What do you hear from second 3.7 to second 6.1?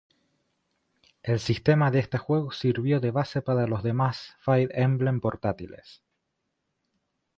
demás "Fire Emblem" portátiles.